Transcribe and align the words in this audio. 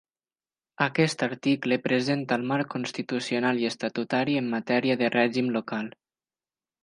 Aquest 0.83 1.23
article 1.25 1.77
presenta 1.87 2.39
el 2.41 2.47
marc 2.51 2.71
constitucional 2.75 3.61
i 3.65 3.69
estatutari 3.71 4.37
en 4.41 4.49
matèria 4.55 4.99
de 5.03 5.11
règim 5.19 5.55
local. 5.59 5.93